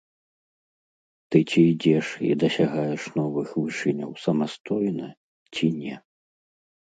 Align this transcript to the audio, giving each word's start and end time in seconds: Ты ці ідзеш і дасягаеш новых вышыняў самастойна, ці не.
Ты 1.33 1.37
ці 1.49 1.59
ідзеш 1.73 2.07
і 2.29 2.31
дасягаеш 2.43 3.03
новых 3.19 3.47
вышыняў 3.61 4.11
самастойна, 4.25 5.07
ці 5.59 5.67
не. 5.85 5.95